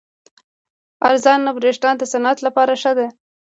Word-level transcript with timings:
ارزانه 1.07 1.51
بریښنا 1.57 1.91
د 1.97 2.01
صنعت 2.13 2.37
لپاره 2.47 2.73
ښه 2.81 2.91
ده. 2.97 3.07